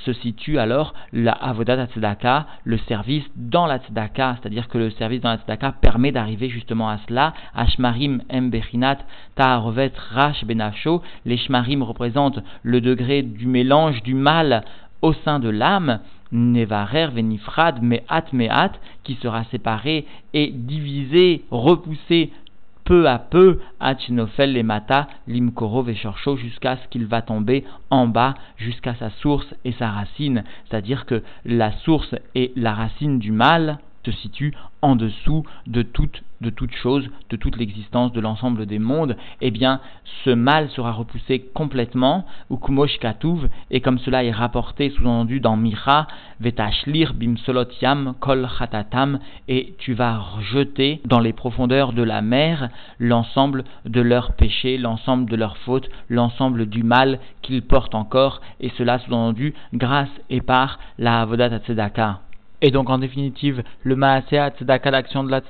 se 0.04 0.12
situe 0.12 0.58
alors 0.58 0.94
la 1.12 1.32
Avodat 1.32 1.87
Tzedaka, 1.87 2.46
le 2.64 2.78
service 2.78 3.25
dans 3.37 3.66
la 3.66 3.78
Tzedaka, 3.78 4.37
c'est-à-dire 4.40 4.68
que 4.68 4.78
le 4.78 4.90
service 4.90 5.20
dans 5.20 5.30
la 5.30 5.38
Tzedaka 5.38 5.73
permet 5.80 6.12
d'arriver 6.12 6.49
justement 6.49 6.88
à 6.88 6.99
cela. 7.08 7.32
Ashmarim 7.54 8.23
Mbechinat 8.30 8.99
Rash 9.37 10.44
Benafsho, 10.44 11.02
les 11.25 11.37
Shmarim 11.37 11.82
représentent 11.82 12.40
le 12.62 12.80
degré 12.80 13.23
du 13.23 13.46
mélange 13.46 14.02
du 14.02 14.14
mal 14.14 14.64
au 15.02 15.12
sein 15.12 15.38
de 15.38 15.49
l'âme, 15.49 16.00
Nevarer 16.32 17.08
Venifrad 17.08 17.82
Me'at 17.82 18.32
Me'at, 18.32 18.73
qui 19.04 19.14
sera 19.16 19.44
séparé 19.44 20.06
et 20.32 20.50
divisé, 20.52 21.44
repoussé 21.50 22.32
peu 22.85 23.09
à 23.09 23.19
peu, 23.19 23.61
Achinofel 23.81 24.53
les 24.53 24.62
mata, 24.62 25.09
limkoro 25.26 25.83
veshorcho, 25.83 26.37
jusqu'à 26.37 26.76
ce 26.76 26.88
qu'il 26.88 27.07
va 27.07 27.23
tomber 27.23 27.64
en 27.91 28.07
bas, 28.07 28.35
jusqu'à 28.57 28.95
sa 28.95 29.11
source 29.11 29.55
et 29.64 29.73
sa 29.73 29.91
racine. 29.91 30.45
C'est-à-dire 30.69 31.07
que 31.07 31.23
la 31.45 31.73
source 31.73 32.14
et 32.35 32.53
la 32.57 32.75
racine 32.75 33.19
du 33.19 33.33
mal 33.33 33.79
se 34.05 34.12
situent 34.12 34.55
en 34.83 34.97
dessous 34.97 35.45
de 35.67 35.83
toute, 35.83 36.23
de 36.45 36.51
toute 36.51 36.75
chose, 36.75 37.09
de 37.31 37.37
toute 37.37 37.57
l'existence 37.57 38.13
de 38.13 38.21
l'ensemble 38.21 38.67
des 38.67 38.79
mondes, 38.79 39.17
eh 39.41 39.51
bien, 39.51 39.81
ce 40.25 40.31
mal 40.31 40.69
sera 40.71 40.93
repoussé 40.93 41.51
complètement, 41.55 42.27
ou 42.51 42.57
kumosh 42.57 42.99
katuv, 42.99 43.49
et 43.71 43.81
comme 43.81 43.99
cela 43.99 44.23
est 44.25 44.31
rapporté, 44.31 44.91
sous-entendu 44.91 45.41
dans 45.41 45.57
Mira, 45.57 46.07
vetashlir 46.41 47.15
bimsolot 47.15 47.69
yam 47.81 48.15
kol 48.21 48.49
chatatam, 48.59 49.19
et 49.49 49.75
tu 49.79 49.95
vas 49.95 50.19
rejeter 50.19 51.01
dans 51.07 51.21
les 51.21 51.33
profondeurs 51.33 51.93
de 51.93 52.03
la 52.03 52.21
mer 52.21 52.69
l'ensemble 52.99 53.65
de 53.87 54.01
leurs 54.01 54.33
péchés, 54.33 54.77
l'ensemble 54.77 55.29
de 55.29 55.37
leurs 55.37 55.57
fautes, 55.59 55.89
l'ensemble 56.09 56.67
du 56.67 56.83
mal 56.83 57.19
qu'ils 57.43 57.63
portent 57.63 57.95
encore, 57.95 58.41
et 58.61 58.71
cela 58.77 58.99
sous-entendu 58.99 59.55
grâce 59.73 60.11
et 60.29 60.43
par 60.43 60.79
la 60.99 61.23
avodat 61.23 61.59
tzedaka. 61.59 62.24
Et 62.66 62.71
donc, 62.71 62.88
en 62.88 62.97
définitive, 62.97 63.62
le 63.83 63.94
Maasea 63.94 64.49
Tzedaka, 64.49 64.90
l'action 64.90 65.23
de 65.23 65.30
la 65.30 65.42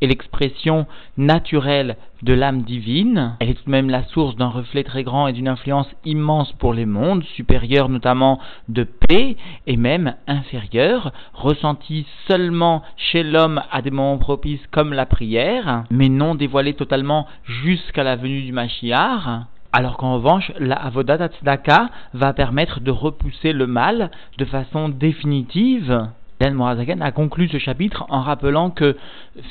est 0.00 0.06
l'expression 0.08 0.88
naturelle 1.16 1.96
de 2.24 2.32
l'âme 2.32 2.62
divine. 2.62 3.36
Elle 3.38 3.50
est 3.50 3.54
tout 3.54 3.66
de 3.66 3.70
même 3.70 3.88
la 3.88 4.02
source 4.02 4.34
d'un 4.34 4.48
reflet 4.48 4.82
très 4.82 5.04
grand 5.04 5.28
et 5.28 5.32
d'une 5.32 5.46
influence 5.46 5.86
immense 6.04 6.50
pour 6.54 6.74
les 6.74 6.86
mondes, 6.86 7.22
supérieure 7.22 7.88
notamment 7.88 8.40
de 8.68 8.82
paix 8.82 9.36
et 9.68 9.76
même 9.76 10.16
inférieure, 10.26 11.12
ressentie 11.34 12.04
seulement 12.26 12.82
chez 12.96 13.22
l'homme 13.22 13.62
à 13.70 13.80
des 13.80 13.92
moments 13.92 14.18
propices 14.18 14.66
comme 14.72 14.92
la 14.92 15.06
prière, 15.06 15.84
mais 15.88 16.08
non 16.08 16.34
dévoilée 16.34 16.74
totalement 16.74 17.28
jusqu'à 17.44 18.02
la 18.02 18.16
venue 18.16 18.42
du 18.42 18.52
Mashiach. 18.52 19.46
Alors 19.72 19.98
qu'en 19.98 20.14
revanche, 20.14 20.50
la 20.58 20.74
Avodat 20.74 21.28
Tzedaka 21.28 21.90
va 22.12 22.32
permettre 22.32 22.80
de 22.80 22.90
repousser 22.90 23.52
le 23.52 23.68
mal 23.68 24.10
de 24.36 24.44
façon 24.44 24.88
définitive 24.88 26.08
Dan 26.40 26.54
Morazaken 26.54 27.02
a 27.02 27.12
conclu 27.12 27.48
ce 27.48 27.58
chapitre 27.58 28.06
en 28.08 28.22
rappelant 28.22 28.70
que 28.70 28.96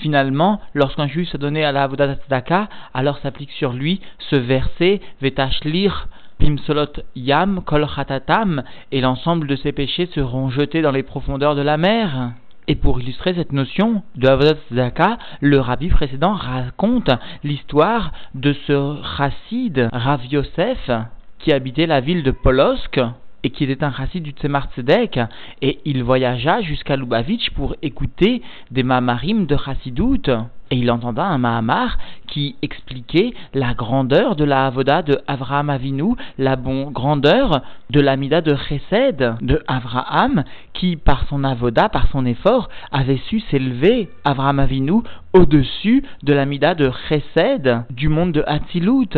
finalement, 0.02 0.60
lorsqu'un 0.74 1.08
juif 1.08 1.30
se 1.30 1.38
donnait 1.38 1.64
à 1.64 1.72
la 1.72 1.84
Avodat 1.84 2.16
alors 2.96 3.20
s'applique 3.20 3.52
sur 3.52 3.74
lui 3.74 4.02
ce 4.18 4.36
verset 4.36 5.00
Vetashlir 5.22 6.08
Pimsolot 6.40 6.94
Yam 7.16 7.62
Kol 7.64 7.86
et 8.92 9.02
l'ensemble 9.02 9.46
de 9.46 9.56
ses 9.56 9.72
péchés 9.72 10.10
seront 10.16 10.50
jetés 10.50 10.82
dans 10.82 10.92
les 10.92 11.04
profondeurs 11.04 11.56
de 11.56 11.62
la 11.62 11.78
mer. 11.78 12.32
Et 12.68 12.76
pour 12.76 13.00
illustrer 13.00 13.36
cette 13.36 13.52
notion 13.52 14.02
de 14.16 14.28
Avodat 14.28 15.18
le 15.42 15.60
rabbi 15.60 15.90
précédent 15.90 16.34
raconte 16.34 17.12
l'histoire 17.44 18.12
de 18.34 18.54
ce 18.66 18.98
chassid 19.16 19.90
Rav 19.92 20.26
Yosef 20.26 20.90
qui 21.38 21.54
habitait 21.54 21.88
la 21.88 22.00
ville 22.00 22.24
de 22.24 22.32
Polosk 22.32 23.00
et 23.44 23.50
qui 23.50 23.64
était 23.64 23.84
un 23.84 23.92
chassid 23.92 24.24
du 24.24 24.32
Tzemar 24.32 24.68
et 25.62 25.80
il 25.86 26.04
voyagea 26.04 26.62
jusqu'à 26.62 26.96
Lubavitch 26.96 27.52
pour 27.52 27.76
écouter 27.82 28.42
des 28.72 28.84
Mahamarim 28.84 29.46
de 29.46 29.58
chassidout. 29.58 30.30
Et 30.72 30.76
il 30.76 30.92
entenda 30.92 31.26
un 31.26 31.40
Mahamar 31.40 31.98
qui 32.28 32.56
expliquait 32.62 33.34
la 33.56 33.74
grandeur 33.74 34.36
de 34.36 34.44
la 34.44 34.68
Avoda 34.68 35.02
de 35.02 35.20
Avraham 35.28 35.72
Avinu, 35.72 36.14
la 36.38 36.56
bon 36.56 36.92
grandeur 36.92 37.64
de 37.90 38.00
l'Amida 38.00 38.42
de 38.42 38.56
Chesed 38.56 39.38
de 39.42 39.64
Avraham, 39.68 40.44
qui 40.74 40.96
par 40.96 41.26
son 41.28 41.44
Avoda, 41.44 41.90
par 41.90 42.08
son 42.12 42.24
effort, 42.26 42.70
avait 42.92 43.20
su 43.30 43.40
s'élever, 43.50 44.10
Avraham 44.24 44.60
Avinu, 44.60 45.02
au-dessus 45.34 46.04
de 46.22 46.34
l'Amida 46.34 46.76
de 46.76 46.92
Chesed 47.08 47.86
du 47.90 48.08
monde 48.08 48.32
de 48.32 48.44
Hatzilut. 48.46 49.18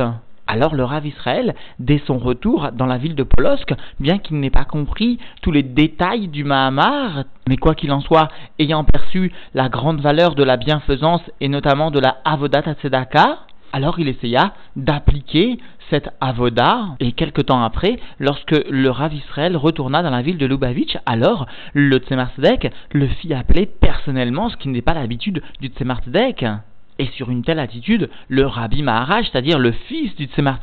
Alors 0.51 0.75
le 0.75 0.83
Rav 0.83 1.07
Israël, 1.07 1.55
dès 1.79 2.01
son 2.05 2.17
retour 2.17 2.71
dans 2.73 2.85
la 2.85 2.97
ville 2.97 3.15
de 3.15 3.23
Polosk, 3.23 3.73
bien 4.01 4.17
qu'il 4.17 4.37
n'ait 4.41 4.49
pas 4.49 4.65
compris 4.65 5.17
tous 5.41 5.49
les 5.53 5.63
détails 5.63 6.27
du 6.27 6.43
Mahamar, 6.43 7.23
mais 7.47 7.55
quoi 7.55 7.73
qu'il 7.73 7.93
en 7.93 8.01
soit, 8.01 8.27
ayant 8.59 8.83
perçu 8.83 9.31
la 9.53 9.69
grande 9.69 10.01
valeur 10.01 10.35
de 10.35 10.43
la 10.43 10.57
bienfaisance 10.57 11.21
et 11.39 11.47
notamment 11.47 11.89
de 11.89 12.01
la 12.01 12.17
Avodat 12.25 12.63
Tzedaka, 12.73 13.39
alors 13.71 13.97
il 13.99 14.09
essaya 14.09 14.53
d'appliquer 14.75 15.57
cette 15.89 16.09
avoda, 16.19 16.97
et 16.99 17.13
quelque 17.13 17.41
temps 17.41 17.63
après, 17.63 17.97
lorsque 18.19 18.61
le 18.69 18.89
Rav 18.89 19.13
Israël 19.13 19.55
retourna 19.55 20.03
dans 20.03 20.09
la 20.09 20.21
ville 20.21 20.37
de 20.37 20.45
Lubavitch, 20.45 20.97
alors 21.05 21.45
le 21.73 21.97
Tzemar 21.99 22.31
le 22.91 23.07
fit 23.07 23.33
appeler 23.33 23.67
personnellement, 23.67 24.49
ce 24.49 24.57
qui 24.57 24.67
n'est 24.67 24.81
pas 24.81 24.95
l'habitude 24.95 25.41
du 25.61 25.69
Tzemar 25.69 26.01
et 27.01 27.09
sur 27.15 27.31
une 27.31 27.41
telle 27.43 27.59
attitude, 27.59 28.09
le 28.27 28.45
Rabbi 28.45 28.83
Maharaj, 28.83 29.27
c'est-à-dire 29.31 29.57
le 29.57 29.71
fils 29.71 30.15
du 30.15 30.25
Tzemar 30.25 30.59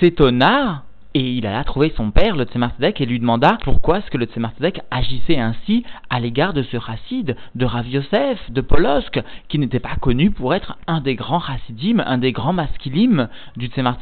s'étonna 0.00 0.84
et 1.12 1.32
il 1.32 1.46
alla 1.46 1.64
trouver 1.64 1.92
son 1.96 2.10
père, 2.10 2.36
le 2.36 2.44
Tzemar 2.44 2.72
et 2.78 3.06
lui 3.06 3.18
demanda 3.18 3.58
pourquoi 3.64 3.98
est-ce 3.98 4.10
que 4.10 4.18
le 4.18 4.26
Tzemar 4.26 4.52
agissait 4.90 5.38
ainsi 5.38 5.82
à 6.08 6.20
l'égard 6.20 6.52
de 6.52 6.62
ce 6.62 6.78
chassid, 6.78 7.34
de 7.54 7.64
Rav 7.64 7.88
Yosef, 7.88 8.50
de 8.50 8.60
Polosk, 8.60 9.20
qui 9.48 9.58
n'était 9.58 9.80
pas 9.80 9.96
connu 10.00 10.30
pour 10.30 10.54
être 10.54 10.76
un 10.86 11.00
des 11.00 11.16
grands 11.16 11.40
chassidim, 11.40 12.00
un 12.06 12.18
des 12.18 12.32
grands 12.32 12.52
masculimes 12.52 13.28
du 13.56 13.66
Tzemar. 13.66 13.96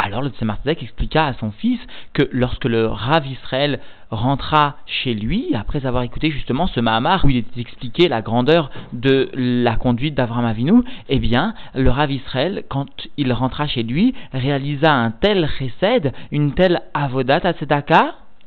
Alors 0.00 0.22
le 0.22 0.30
Tzemar 0.30 0.58
expliqua 0.64 1.26
à 1.26 1.32
son 1.34 1.50
fils 1.50 1.80
que 2.12 2.28
lorsque 2.30 2.66
le 2.66 2.86
Rav 2.86 3.26
Israël 3.26 3.80
rentra 4.10 4.76
chez 4.86 5.12
lui, 5.12 5.54
après 5.54 5.86
avoir 5.86 6.04
écouté 6.04 6.30
justement 6.30 6.68
ce 6.68 6.78
Mahamar 6.78 7.24
où 7.24 7.30
il 7.30 7.38
était 7.38 7.60
expliqué 7.60 8.08
la 8.08 8.22
grandeur 8.22 8.70
de 8.92 9.28
la 9.34 9.74
conduite 9.74 10.14
d'Avram 10.14 10.44
Avinu, 10.44 10.82
eh 11.08 11.18
bien, 11.18 11.54
le 11.74 11.90
Rav 11.90 12.12
Israël, 12.12 12.62
quand 12.68 12.86
il 13.16 13.32
rentra 13.32 13.66
chez 13.66 13.82
lui, 13.82 14.14
réalisa 14.32 14.92
un 14.92 15.10
tel 15.10 15.48
chesed, 15.58 16.12
une 16.30 16.54
telle 16.54 16.80
avodat 16.94 17.40
à 17.42 17.52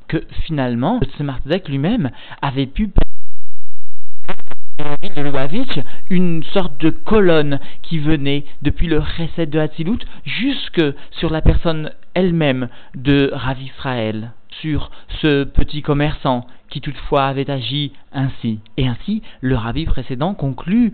que 0.07 0.23
finalement, 0.45 0.99
le 1.01 1.07
Tzemar 1.07 1.39
lui-même 1.67 2.11
avait 2.41 2.65
pu 2.65 2.91
une 6.09 6.43
sorte 6.43 6.79
de 6.81 6.89
colonne 6.89 7.59
qui 7.81 7.99
venait 7.99 8.45
depuis 8.61 8.87
le 8.87 8.99
recette 8.99 9.49
de 9.49 9.59
Hatzilut 9.59 9.99
jusque 10.25 10.83
sur 11.11 11.31
la 11.31 11.41
personne 11.41 11.91
elle-même 12.13 12.69
de 12.95 13.29
Rav 13.33 13.61
Israël, 13.61 14.31
sur 14.61 14.91
ce 15.21 15.43
petit 15.43 15.81
commerçant 15.81 16.45
qui 16.71 16.81
toutefois 16.81 17.25
avait 17.25 17.49
agi 17.51 17.91
ainsi. 18.11 18.59
Et 18.77 18.87
ainsi, 18.87 19.21
le 19.41 19.55
rabbi 19.55 19.85
précédent 19.85 20.33
conclut 20.33 20.93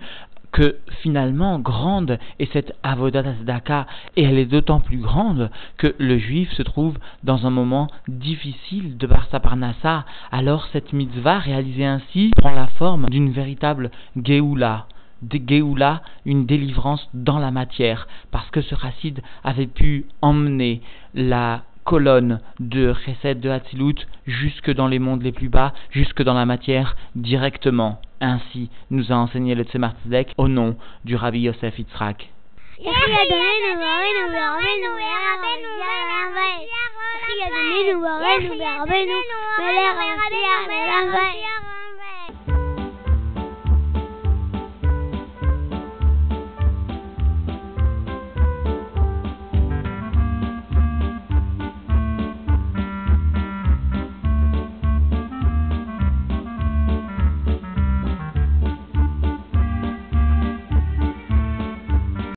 que 0.58 0.78
finalement 1.04 1.60
grande 1.60 2.18
est 2.40 2.52
cette 2.52 2.74
avodat 2.82 3.22
Tzedaka 3.22 3.86
et 4.16 4.24
elle 4.24 4.40
est 4.40 4.48
d'autant 4.48 4.80
plus 4.80 4.98
grande 4.98 5.52
que 5.78 5.94
le 6.00 6.18
juif 6.18 6.52
se 6.54 6.64
trouve 6.64 6.98
dans 7.24 7.46
un 7.46 7.52
moment 7.52 7.90
difficile 8.08 8.98
de 8.98 9.06
par 9.06 9.28
sa 9.30 9.40
parnassa. 9.40 10.04
Alors 10.32 10.66
cette 10.74 10.94
mitzvah 10.94 11.38
réalisée 11.38 11.86
ainsi 11.86 12.32
prend 12.36 12.50
la 12.50 12.66
forme 12.66 13.06
d'une 13.06 13.30
véritable 13.30 13.92
geoula 14.16 14.88
de 15.22 15.40
Géoula, 15.48 16.02
une 16.26 16.46
délivrance 16.46 17.08
dans 17.14 17.40
la 17.40 17.50
matière, 17.50 18.08
parce 18.30 18.50
que 18.52 18.62
ce 18.62 18.76
chassid 18.76 19.22
avait 19.44 19.66
pu 19.66 20.06
emmener 20.22 20.82
la 21.16 21.64
colonne 21.88 22.42
de 22.60 22.94
Chesed 23.06 23.40
de 23.40 23.50
Hatzilut 23.50 23.96
jusque 24.26 24.70
dans 24.72 24.88
les 24.88 25.00
mondes 25.00 25.24
les 25.24 25.32
plus 25.32 25.48
bas, 25.48 25.74
jusque 25.90 26.22
dans 26.22 26.34
la 26.34 26.46
matière 26.46 26.98
directement. 27.16 28.02
Ainsi 28.20 28.70
nous 28.92 29.14
a 29.14 29.16
enseigné 29.16 29.56
le 29.56 29.64
Tzemar 29.64 29.94
au 30.38 30.50
nom 30.50 30.76
du 31.06 31.16
Rabbi 31.16 31.40
Yosef 31.40 31.80
Yitzhak. 31.80 32.30